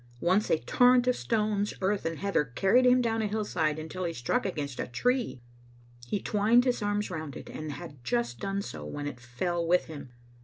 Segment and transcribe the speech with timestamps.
[0.19, 4.11] Once a torrent of stones, earth, and heather carried him down a hillside until he
[4.13, 5.39] struck against a tree.
[6.07, 9.85] He twined his arms round it, and had just done so when it fell with
[9.85, 10.09] him.